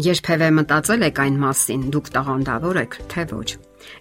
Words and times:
Երբևէ 0.00 0.46
մտածել 0.56 1.02
եք 1.10 1.18
այն 1.20 1.34
մասին, 1.42 1.80
դուք 1.92 2.06
տաղանդավոր 2.14 2.78
եք, 2.80 2.94
թե 3.12 3.24
ոչ։ 3.34 3.48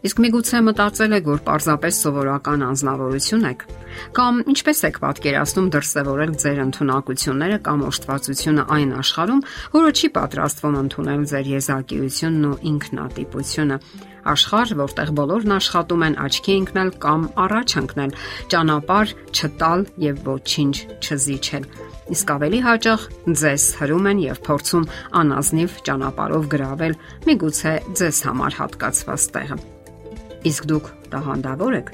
Իսկ 0.07 0.19
միգուցե 0.23 0.59
մտածել 0.67 1.15
եք, 1.17 1.25
որ 1.27 1.41
պարզապես 1.47 1.99
սովորական 2.03 2.63
անznավորություն 2.67 3.47
եք, 3.49 3.65
կամ 4.15 4.39
ինչպես 4.53 4.81
եք 4.89 4.99
պատկերացնում 5.03 5.67
դրսևորել 5.75 6.31
ձեր 6.43 6.61
ընտունակությունները 6.65 7.59
կամ 7.67 7.83
օժտվածությունը 7.89 8.65
այն 8.79 8.95
աշխարհում, 8.99 9.43
որը 9.75 9.91
չի 9.99 10.11
պատրաստվում 10.19 10.79
ընդունել 10.83 11.27
ձեր 11.33 11.51
եզակիությունն 11.59 12.47
ու 12.49 12.55
ինքնատիպությունը, 12.71 13.77
աշխարհ, 14.29 14.73
որտեղ 14.85 15.13
բոլորն 15.19 15.55
աշխատում 15.59 16.07
են 16.09 16.19
աչքի 16.29 16.57
ընկնել 16.63 16.91
կամ 17.07 17.29
առաջ 17.49 17.77
ընկնել, 17.83 18.17
ճանապարհ 18.55 19.15
չտալ 19.35 19.87
եւ 20.09 20.25
ոչինչ 20.29 20.75
չզիջել 20.99 21.88
իսկ 22.13 22.31
ավելի 22.35 22.59
հաճախ 22.65 23.05
ձեզ 23.39 23.65
հրում 23.79 24.07
են 24.09 24.21
եւ 24.25 24.41
փորձում 24.49 24.85
անազնիվ 25.19 25.79
ճանապարով 25.89 26.45
գravel 26.53 26.95
միգուցե 27.29 27.73
ձեզ 27.99 28.21
համար 28.29 28.57
հատկացված 28.59 29.25
տեղը։ 29.35 29.57
Իսկ 30.49 30.69
դուք 30.71 30.91
տաղանդավոր 31.13 31.79
եք։ 31.79 31.91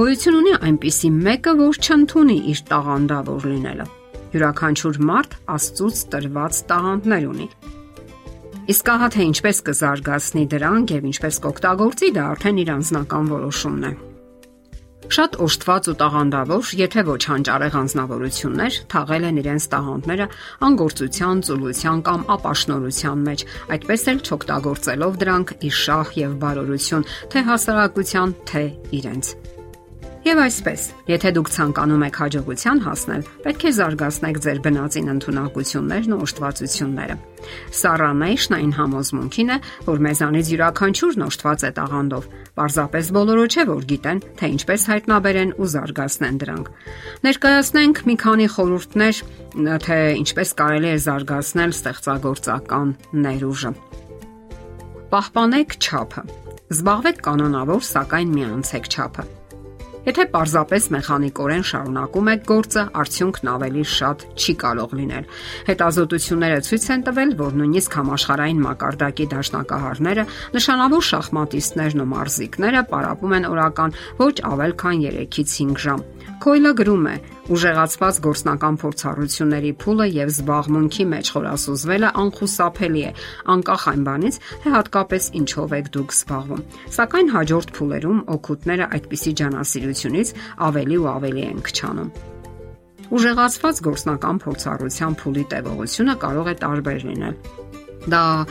Գոյություն 0.00 0.38
ունի 0.40 0.52
այնպիսի 0.70 1.10
մեկը, 1.16 1.54
որ 1.60 1.80
չընդունի 1.80 2.36
իր 2.52 2.60
տաղանդավոր 2.70 3.48
լինելը։ 3.50 3.86
Յուրաքանչյուր 4.30 5.00
մարդ 5.10 5.32
Աստծուց 5.56 6.02
տրված 6.14 6.60
տաղանդներ 6.70 7.26
ունի։ 7.30 7.48
Իսկ 8.70 8.92
ահա 8.94 9.08
թե 9.16 9.24
ինչպես 9.30 9.64
կզարգացնի 9.66 10.44
դրանք 10.52 10.94
եւ 10.94 11.08
ինչպես 11.10 11.40
կօգտագործի 11.46 12.12
դա 12.14 12.28
արդեն 12.36 12.62
իր 12.62 12.72
անձնական 12.76 13.34
որոշումն 13.34 13.90
է։ 13.90 13.92
Շատ 15.10 15.36
օժտված 15.42 15.88
ու 15.90 15.94
տաղանդավոր, 15.98 16.68
եթե 16.78 17.02
ոչ 17.08 17.22
հանճարեղ 17.32 17.76
անznավորություններ 17.80 18.76
թաղել 18.94 19.26
են 19.26 19.40
իրենց 19.42 19.66
տաղանդները 19.74 20.28
անգործության, 20.70 21.42
ծուլության 21.50 22.02
կամ 22.06 22.26
ապաշնորության 22.38 23.24
մեջ, 23.26 23.46
այդպես 23.74 24.08
էլ 24.14 24.24
չօգտագործելով 24.30 25.22
դրանք 25.26 25.54
իր 25.66 25.78
շահ 25.82 26.18
եւ 26.22 26.36
բարօրություն, 26.46 27.08
թե 27.34 27.48
հասարակության, 27.50 28.36
թե 28.54 28.68
իրենց։ 29.00 29.34
Եվ 30.20 30.36
այսպես, 30.36 30.82
եթե 31.08 31.30
դուք 31.32 31.48
ցանկանում 31.48 32.02
եք 32.04 32.16
հաջողության 32.20 32.80
հասնել, 32.84 33.22
պետք 33.40 33.62
է 33.64 33.70
զարգացնեք 33.76 34.40
ձեր 34.44 34.58
բնածին 34.66 35.06
ընտունակություններն 35.14 36.12
ու 36.12 36.18
օժտվածությունները։ 36.26 37.16
Սառանեյշն 37.78 38.56
այն 38.58 38.74
համոզմունքին 38.76 39.52
է, 39.54 39.56
որ 39.88 40.02
մեզանից 40.04 40.50
յուրաքանչյուրն 40.52 41.24
օժտված 41.24 41.64
է 41.64 41.72
տաղանդով։ 41.80 42.28
Պարզապես 42.60 43.10
բոլորը 43.16 43.48
չէ 43.48 43.64
որ 43.70 43.88
գիտեն, 43.94 44.22
թե 44.36 44.52
ինչպես 44.60 44.86
հայտնաբերեն 44.92 45.56
ու 45.56 45.70
զարգացնեն 45.72 46.38
դրանք։ 46.44 46.70
Ներկայացնենք 47.24 48.04
մի 48.04 48.16
քանի 48.20 48.52
խորհուրդներ, 48.60 49.24
թե 49.88 49.98
ինչպես 50.20 50.48
կարելի 50.60 50.90
է 50.92 51.00
զարգացնել 51.08 51.76
ստեղծագործական 51.80 52.94
ներուժը։ 53.24 53.74
Պահպանեք 55.16 55.76
ճափը։ 55.88 56.28
Զբաղվեք 56.70 57.22
կանոնավոր, 57.24 57.84
սակայն 57.88 58.34
միանցեք 58.36 58.90
ճափը 58.94 59.39
Եթե 60.10 60.24
պարզապես 60.32 60.86
մեխանիկորեն 60.90 61.60
շարունակում 61.68 62.28
եք 62.32 62.40
գործը, 62.48 62.82
արդյունքն 62.98 63.50
ավելի 63.52 63.82
շատ 63.90 64.24
չի 64.34 64.54
կարող 64.62 64.94
լինել։ 65.00 65.28
Հետազոտությունները 65.68 66.64
ցույց 66.66 66.86
են 66.94 67.04
տվել, 67.06 67.34
որ 67.38 67.54
նույնիսկ 67.60 67.94
համաշխարհային 68.00 68.64
մակարդակի 68.64 69.26
դաշնակահարները, 69.36 70.24
նշանավոր 70.58 71.06
շախմատիստներն 71.10 72.02
ու 72.02 72.08
մարզիկները 72.10 72.82
պարապում 72.90 73.36
են 73.38 73.48
օրական 73.54 73.94
ոչ 74.18 74.34
ավել 74.50 74.74
քան 74.82 75.06
3-ից 75.06 75.54
5 75.62 75.84
ժամ։ 75.86 76.02
Քոյլը 76.40 76.72
գրում 76.80 77.06
է. 77.10 77.14
ուժեղացված 77.50 78.18
գործնական 78.24 78.76
փորձառությունների 78.80 79.72
փուլը 79.82 80.06
եւ 80.14 80.28
զբաղմունքի 80.30 81.04
մեջ 81.12 81.30
խորասուզվելը 81.34 82.10
անխուսափելի 82.22 83.02
է, 83.10 83.12
անկախ 83.54 83.86
այն 83.90 84.02
բանից, 84.06 84.38
թե 84.62 84.74
հատկապես 84.76 85.24
ինչով 85.40 85.74
եք 85.80 85.86
դուք 85.96 86.14
զբաղվում։ 86.14 86.62
Սակայն 86.96 87.32
հաջորդ 87.34 87.72
փուլերում 87.80 88.20
օգուտները 88.36 88.86
այդպիսի 89.00 89.32
ջանասիրությունից 89.40 90.28
ավելի 90.70 90.96
ու 91.00 91.10
ավելի 91.16 91.42
են 91.50 91.64
քչանում։ 91.70 92.12
Ուժեղացված 93.10 93.76
գործնական 93.90 94.36
փորձառության 94.46 95.18
փուլի 95.18 95.44
տևողությունը 95.50 96.14
կարող 96.22 96.46
է 96.46 96.54
տարբեր 96.62 97.00
լինել 97.10 97.34
Դա 98.08 98.46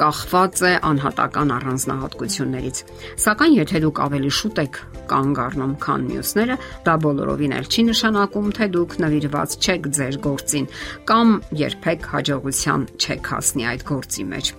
կախված 0.00 0.62
է 0.68 0.72
անհատական 0.88 1.52
առանձնահատկություններից։ 1.56 2.80
Սակայն 3.22 3.54
եթե 3.58 3.80
դուք 3.84 4.00
ավելի 4.06 4.32
շուտ 4.38 4.60
եք 4.62 4.80
կանգ 5.12 5.40
առնում, 5.42 5.72
քան 5.82 6.04
մյուսները, 6.08 6.56
դա 6.86 6.94
բոլորովին 7.04 7.56
էլ 7.58 7.70
չի 7.72 7.82
նշանակում, 7.92 8.50
թե 8.58 8.68
դուք 8.76 8.98
նվիրված 9.02 9.56
չեք 9.62 9.88
ձեր 9.98 10.18
գործին 10.26 10.68
կամ 11.12 11.32
երբեք 11.62 12.10
հաջողության 12.12 12.86
չեք 13.02 13.32
հասնի 13.32 13.66
այդ 13.72 13.82
գործի 13.92 14.28
մեջ։ 14.32 14.52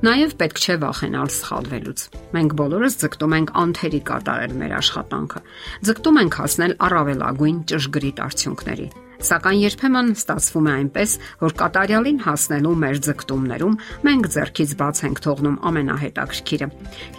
Նաև 0.00 0.30
պետք 0.40 0.58
չէ 0.64 0.74
վախենալ 0.80 1.30
սխալվելուց։ 1.36 2.02
Մենք 2.32 2.52
բոլորս 2.56 2.94
ձգտում 3.02 3.34
ենք 3.36 3.50
անթերի 3.62 4.00
կատարել 4.08 4.54
մեր 4.62 4.72
աշխատանքը։ 4.78 5.42
Ձգտում 5.90 6.20
ենք 6.24 6.38
հասնել 6.40 6.74
առավելագույն 6.88 7.58
ճշգրիտ 7.68 8.22
արդյունքների 8.24 8.88
Սակայն 9.20 9.58
երբեմն 9.60 10.06
ստացվում 10.16 10.68
է 10.70 10.72
այնպես, 10.80 11.14
որ 11.40 11.54
կատարյալին 11.60 12.20
հասնելու 12.24 12.74
մեր 12.80 13.00
ձգտումներում 13.06 13.74
մենք 14.06 14.28
ձեռքից 14.34 14.70
բաց 14.80 15.00
ենք 15.06 15.20
թողնում 15.26 15.58
ամենահետաքրքիրը։ 15.70 16.68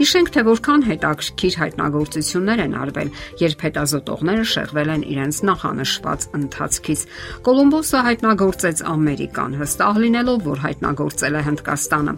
Հիշենք, 0.02 0.32
թե 0.34 0.44
որքան 0.50 0.86
հետաքրքիր 0.90 1.58
հայտնագործություններ 1.62 2.64
են 2.66 2.74
արվել, 2.82 3.12
երբ 3.42 3.66
հետազոտողները 3.68 4.48
շեղվել 4.52 4.94
են 4.96 5.06
իրենց 5.12 5.42
նախանշված 5.52 6.26
ընթացքից։ 6.42 7.06
Կոլումբոսը 7.46 8.02
հայտնագործեց 8.10 8.84
Ամերիկան, 8.96 9.60
հստակ 9.62 10.02
լինելով, 10.02 10.42
որ 10.50 10.66
հայտնագործել 10.66 11.38
է 11.38 11.46
Հնդկաստանը։ 11.52 12.18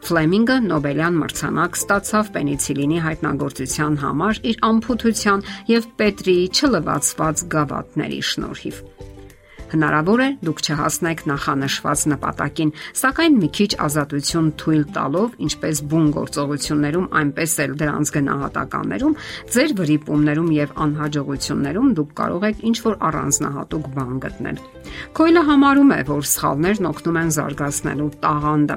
Ֆլեմինգը 0.00 0.56
Նոբելյան 0.64 1.18
մրցանակ 1.20 1.76
ստացավ 1.80 2.30
պենիցիլինի 2.36 3.02
հայտնագործության 3.04 3.98
համար 4.04 4.40
իր 4.52 4.58
ամփոփության 4.70 5.44
եւ 5.74 5.88
Պետրիի 6.00 6.48
չլվացված 6.56 7.44
գավաթների 7.54 8.20
շնորհիվ։ 8.30 8.82
Հնարավոր 9.70 10.20
է 10.24 10.28
դուք 10.42 10.60
չհասնեք 10.66 11.20
նախանշված 11.30 12.00
նպատակին, 12.10 12.70
սակայն 13.00 13.36
մի 13.38 13.48
քիչ 13.54 13.68
ազատություն 13.86 14.48
թույլ 14.58 14.82
տալով, 14.96 15.36
ինչպես 15.46 15.82
բուն 15.90 16.08
գործողություններում, 16.16 17.06
այնպես 17.20 17.54
էլ 17.64 17.76
դրանց 17.80 18.12
գնահատականներում, 18.16 19.14
ձեր 19.54 19.74
վրիպումներում 19.80 20.50
եւ 20.56 20.74
անհաջողություններում 20.86 21.94
դուք 22.00 22.10
կարող 22.20 22.46
եք 22.50 22.64
ինչ-որ 22.70 22.98
առանձնահատուկ 23.10 23.88
բան 23.94 24.18
գտնել։ 24.26 24.60
Քոյլը 25.14 25.42
համարում 25.46 25.94
է, 25.94 26.00
որ 26.10 26.26
սխալներն 26.30 26.90
օգնում 26.90 27.18
են 27.20 27.32
զարգացնելու 27.36 28.10
տաղանդը։ 28.26 28.76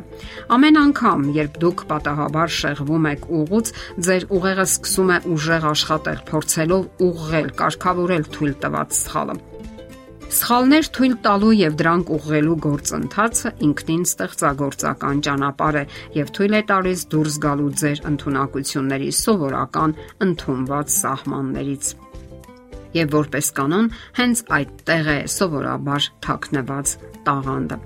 Ամեն 0.53 0.79
անգամ, 0.83 1.25
երբ 1.39 1.59
դուք 1.63 1.83
պատահաբար 1.89 2.55
շեղվում 2.59 3.09
եք 3.13 3.27
ուղուց, 3.41 3.73
ձեր 4.07 4.27
ուղեղը 4.37 4.67
սկսում 4.69 5.13
է 5.13 5.19
ուժեղ 5.33 5.69
աշխատել, 5.73 6.23
փորձելով 6.29 7.05
ուղղել, 7.09 7.53
կարգավորել 7.63 8.29
թույլ 8.37 8.57
տված 8.67 8.99
սխալը։ 9.01 9.39
Սխալներ 10.33 10.87
թույլ 10.95 11.11
տալու 11.25 11.51
եւ 11.53 11.73
դրանք 11.77 12.07
ուղղելու 12.15 12.55
գործընթացը 12.65 13.49
ինքնին 13.67 14.05
ստեղծագործական 14.07 15.19
ճանապարհ 15.27 15.77
է 15.77 15.83
եւ 16.15 16.31
թույլ 16.37 16.57
է 16.57 16.61
տալիս 16.71 17.03
դուրս 17.13 17.37
գալու 17.43 17.67
ձեր 17.81 18.01
ընտունակությունների 18.11 19.11
սովորական 19.19 19.93
ընդունված 20.25 20.95
սահմաններից 20.95 21.91
եւ 22.97 23.13
որպես 23.13 23.51
կանոն 23.57 23.87
հենց 24.17 24.43
այդտեղ 24.57 25.07
է 25.13 25.17
սովորաբար 25.37 26.09
թաքնված 26.25 26.97
տաղանդը։ 27.29 27.79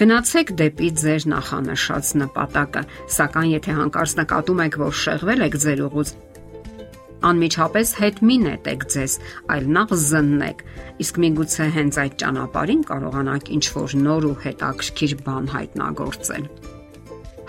Գնացեք 0.00 0.54
դեպի 0.62 0.88
ձեր 1.02 1.26
նախանշած 1.34 2.12
նպատակը, 2.22 2.82
սակայն 3.18 3.50
եթե 3.56 3.78
հանկարծ 3.80 4.16
նկատում 4.22 4.62
եք, 4.66 4.78
որ 4.80 4.98
շեղվել 5.04 5.46
եք 5.46 5.58
ձեր 5.66 5.82
ուղուց, 5.90 6.12
Անմիջապես 7.20 7.90
հետ 8.00 8.20
մի 8.24 8.36
նետեք 8.46 8.86
ձեզ, 8.94 9.16
այլ 9.52 9.68
նախ 9.76 9.92
զննեք։ 10.04 10.64
Իսկ 11.04 11.20
միգուցե 11.24 11.66
հենց 11.76 12.00
այդ 12.04 12.16
ճանապարհին 12.22 12.82
կարողանաք 12.90 13.52
ինչ-որ 13.60 13.96
նոր 14.06 14.28
ու 14.30 14.36
հետաքրքիր 14.46 15.16
բան 15.28 15.54
հայտնագործել։ 15.54 16.50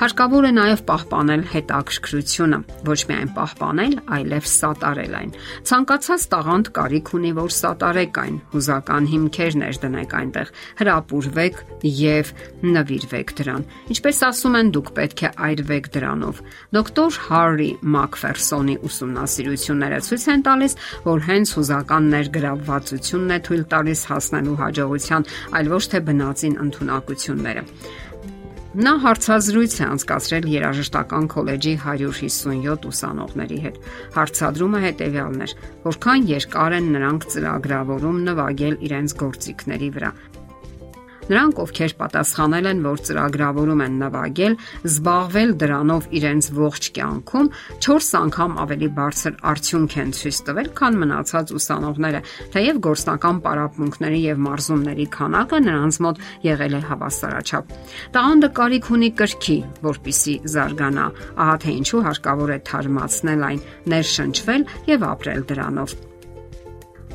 Հարկավոր 0.02 0.46
է 0.48 0.52
նաև 0.58 0.80
պահպանել 0.88 1.42
հետաքրքրությունը, 1.52 2.58
ոչ 2.88 2.96
միայն 3.12 3.28
պահպանել, 3.36 3.92
այլև 4.16 4.48
սատարել 4.50 5.14
այն։ 5.20 5.34
Ցանկացած 5.70 6.26
տաղանդ 6.32 6.72
կարիք 6.78 7.12
ունի, 7.18 7.34
որ 7.38 7.54
սատարեք 7.54 8.18
այն, 8.22 8.40
հուզական 8.56 9.10
հիմքեր 9.12 9.58
ներդնեք 9.62 10.16
այնտեղ, 10.22 10.52
հրապուրվեք 10.82 11.62
եւ 12.02 12.34
նվիրվեք 12.66 13.36
դրան։ 13.42 13.68
Ինչպես 13.94 14.24
ասում 14.32 14.58
են, 14.58 14.74
դուք 14.74 14.92
պետք 14.98 15.22
է 15.22 15.32
այրվեք 15.52 15.92
դրանով։ 16.02 16.42
Դոկտոր 16.82 17.22
Հարի 17.30 17.72
Մակֆերսոնի 17.94 18.76
ուսումնասիրությունները 18.90 20.02
ցույց 20.10 20.26
են 20.34 20.46
տալիս, 20.50 20.78
որ 21.06 21.26
հենց 21.30 21.58
հուզական 21.62 22.14
ներգրավվածությունն 22.18 23.36
է 23.38 23.42
թույլ 23.46 23.66
տալիս 23.76 24.06
հասնելու 24.10 24.62
հաջողության, 24.66 25.28
այլ 25.62 25.76
ոչ 25.78 25.84
թե 25.94 26.08
բնածին 26.10 26.58
ընտունակությունները։ 26.66 27.66
Նա 28.72 28.92
հարցազրույց 29.04 29.74
է 29.82 29.82
անցկացրել 29.84 30.46
երաժշտական 30.48 31.26
քոլեջի 31.34 31.74
157 31.82 32.86
ուսանողների 32.88 33.58
հետ։ 33.66 33.80
Հարցադրումը 34.16 34.80
հետևյալն 34.86 35.44
էր. 35.44 35.56
որքան 35.92 36.30
երկար 36.32 36.76
են 36.80 36.88
նրանք 36.96 37.26
ծրագրավորում 37.34 38.22
նվագել 38.32 38.78
իրենց 38.88 39.16
գործիքների 39.24 39.90
վրա։ 39.98 40.12
Նրանք, 41.32 41.60
ովքեր 41.64 41.94
պատասխանել 41.96 42.66
են, 42.68 42.80
որ 42.84 43.02
ծրագրավորում 43.08 43.82
են 43.86 43.94
նվագել, 44.02 44.56
զբաղվել 44.90 45.54
դրանով 45.62 46.08
իրենց 46.20 46.50
ողջ 46.58 46.90
կյանքում 46.98 47.48
4 47.86 48.10
անգամ 48.20 48.58
ավելի 48.66 48.90
բարձր 48.98 49.38
արդյունք 49.52 49.96
են 50.02 50.12
ցույց 50.20 50.42
տվել, 50.50 50.70
քան 50.82 51.00
մնացած 51.02 51.54
ուսանողները, 51.56 52.22
թեև 52.52 52.82
գործնական 52.88 53.42
պարապմունքների 53.48 54.22
եւ 54.28 54.44
մարզումների 54.52 55.08
քանակը 55.16 55.62
նրանց 55.72 56.02
մոտ 56.04 56.22
եղել 56.52 56.76
է 56.76 56.84
հավասարաչափ։ 56.92 57.74
Տաղանդը 58.12 58.52
կարիք 58.60 58.92
ունի 58.92 59.12
կրքի, 59.22 59.58
որpիսի 59.88 60.36
զարգանա, 60.52 61.10
ահա 61.40 61.58
թե 61.64 61.76
ինչու 61.80 62.06
հարկավոր 62.12 62.52
է 62.52 62.62
թարմացնել 62.72 63.50
այն, 63.52 63.66
ներշնչվել 63.96 64.72
եւ 64.92 65.12
ապրել 65.16 65.46
դրանով։ 65.52 66.00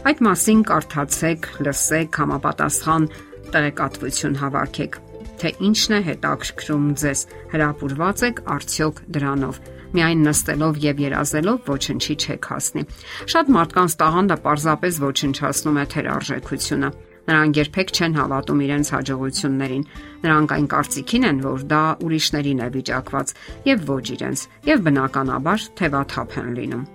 Այդ 0.06 0.20
մասին 0.22 0.60
կարդացեք, 0.68 1.46
լսեք, 1.66 2.18
համապատասխան 2.20 3.06
տեղեկատվություն 3.54 4.40
հավաքեք 4.42 5.00
թե 5.40 5.52
ինչն 5.68 5.96
է 5.96 6.00
հետաքրքրում 6.06 6.86
ձեզ 7.02 7.22
հրապուրված 7.52 8.22
եք 8.26 8.38
արդյոք 8.56 9.02
դրանով 9.16 9.58
միայն 9.96 10.24
նստելով 10.26 10.78
եւ 10.82 11.02
երազելով 11.06 11.68
ոչնչի 11.70 12.14
չեք 12.16 12.48
հասնի։ 12.52 12.82
Շատ 13.32 13.52
մարդկանց 13.56 13.96
տաղանդը 14.02 14.36
պարզապես 14.46 14.98
ոչնչացնում 15.06 15.78
է 15.82 15.84
թերարժեքությունը։ 15.94 16.90
Նրանք 17.26 17.56
երբեք 17.58 17.88
չեն 17.96 18.12
հավատում 18.16 18.60
իրենց 18.66 18.90
հաջողություններին։ 18.96 19.86
Նրանք 20.26 20.52
այն 20.56 20.68
կարծիքին 20.74 21.26
են, 21.30 21.40
որ 21.46 21.64
դա 21.72 21.82
ուրիշներին 22.06 22.60
է 22.66 22.68
վիճակված 22.76 23.32
եւ 23.72 23.88
ոչ 23.90 24.04
իրենց, 24.16 24.44
եւ 24.70 24.84
բնականաբար 24.86 25.66
թևաթափ 25.80 26.38
են 26.42 26.54
լինում։ 26.60 26.86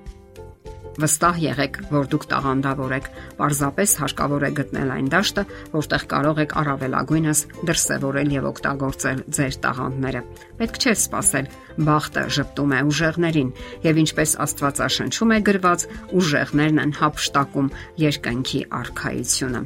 Վստահ 1.00 1.38
եղեք, 1.40 1.78
որ 1.88 2.08
դուք 2.12 2.26
տաղանդավոր 2.32 2.94
եք։ 2.98 3.06
Պարզապես 3.38 3.94
հարկավոր 4.02 4.44
է 4.44 4.50
գտնել 4.58 4.90
այն 4.92 5.08
դաշտը, 5.14 5.44
որտեղ 5.72 6.06
կարող 6.12 6.42
եք 6.44 6.56
առավելագույնս 6.62 7.44
դրսևորել 7.70 8.34
եւ 8.36 8.48
օգտագործել 8.52 9.24
ձեր 9.38 9.58
տաղանդները։ 9.64 10.22
Պետք 10.60 10.80
չէ 10.82 10.96
սпасել։ 11.00 11.50
Բախտը 11.88 12.26
ճպտում 12.36 12.76
է 12.76 12.84
ուժեղներին, 12.92 13.54
եւ 13.88 14.02
ինչպես 14.04 14.36
Աստվածաշնչում 14.46 15.32
է 15.32 15.40
գրված, 15.48 15.88
ուժեղներն 16.20 16.84
են 16.84 16.96
հապշտակում 17.00 17.74
երկնքի 18.04 18.62
արխայությունը։ 18.82 19.64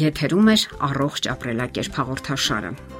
Եթերում 0.00 0.48
է 0.52 0.56
առողջ 0.90 1.32
ապրելակերպ 1.32 1.96
հաղորդաշարը։ 2.00 2.99